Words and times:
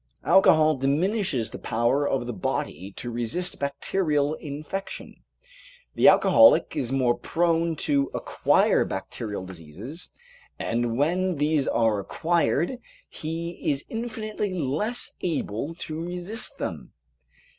Alcohol 0.23 0.77
diminishes 0.77 1.51
the 1.51 1.59
power 1.59 2.09
of 2.09 2.25
the 2.25 2.33
body 2.33 2.91
to 2.93 3.11
resist 3.11 3.59
bacterial 3.59 4.33
infection. 4.33 5.15
The 5.93 6.07
alcoholic 6.07 6.75
is 6.75 6.91
more 6.91 7.15
prone 7.15 7.75
to 7.85 8.09
acquire 8.11 8.83
bacterial 8.83 9.45
diseases, 9.45 10.09
and 10.57 10.97
when 10.97 11.35
these 11.35 11.67
are 11.67 11.99
acquired 11.99 12.79
he 13.09 13.51
is 13.69 13.85
infinitely 13.89 14.55
less 14.55 15.17
able 15.21 15.75
to 15.75 16.03
resist 16.03 16.57
them. 16.57 16.93